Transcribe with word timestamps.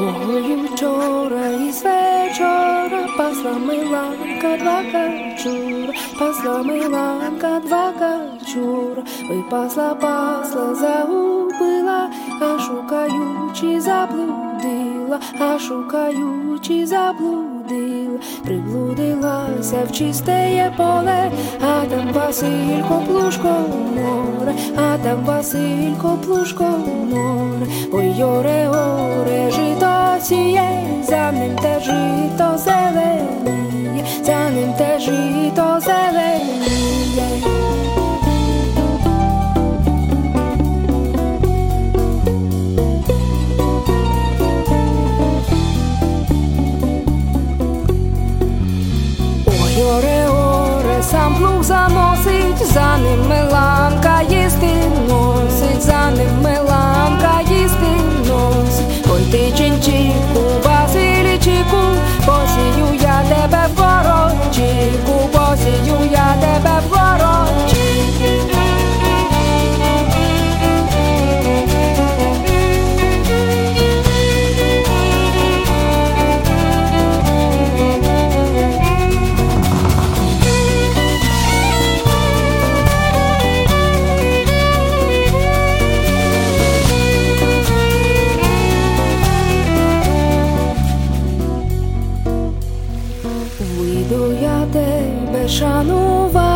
Ой, 0.00 0.68
вчора 0.72 1.48
із 1.68 1.84
вечора 1.84 3.08
пасла 3.18 3.52
Миланка 3.66 4.56
два 4.58 4.82
качура, 4.82 5.92
пасла 6.18 6.62
Миланка 6.62 7.60
два 7.66 7.92
качура, 7.92 9.02
ой 9.30 9.44
пасла, 9.50 10.44
загубила, 10.74 12.10
а 12.40 12.58
шукаючи 12.58 13.80
заблудила, 13.80 15.20
а 15.40 15.58
шукаючи 15.58 16.86
заблудила, 16.86 18.18
приблудилася 18.44 19.84
в 19.88 19.92
чистеє 19.92 20.72
поле, 20.76 21.30
а 21.60 21.84
там 21.86 22.12
Василько 22.12 23.02
плушко 23.06 23.54
море, 23.94 24.54
а 24.76 24.98
там 24.98 25.24
Василько 25.24 26.18
плушко 26.26 26.64
море, 27.10 27.66
ой 27.92 28.22
оре, 28.22 28.68
сам 51.02 51.34
плуг 51.34 51.62
заносить, 51.62 52.66
за 52.72 52.96
ним 52.96 53.28
меланка 53.28 54.22
їсти 54.22 54.72
носить, 55.08 55.82
за 55.82 56.10
ним 56.10 56.40
меланка 56.42 57.40
їсти 57.50 57.92
носить. 58.28 59.06
Ой 59.12 59.22
ти 59.32 59.52
чинчику, 59.56 60.42
Василічику, 60.64 61.82
посію 62.26 62.81
шанувати, 95.58 96.51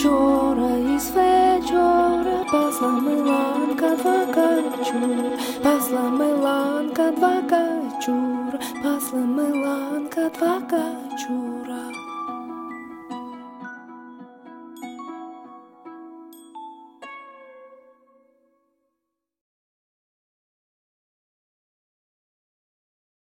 вчора 0.00 0.70
із 0.96 1.10
вечора 1.10 2.44
пасла 2.52 2.88
Миланка 2.88 3.96
два 3.96 4.26
качур, 4.26 5.38
пасла 5.62 6.10
Миланка 6.10 7.10
два 7.10 7.42
качур, 7.42 8.60
пасла 8.82 9.18
Миланка 9.18 10.30
два 10.38 10.60
качура. 10.60 11.99